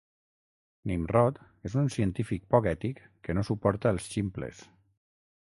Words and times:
Nimrod 0.91 1.37
és 1.69 1.75
un 1.81 1.91
científic 1.97 2.49
poc 2.55 2.71
ètic 2.73 3.03
que 3.29 3.37
no 3.39 3.45
suporta 3.51 3.93
els 3.97 4.09
ximples. 4.17 4.65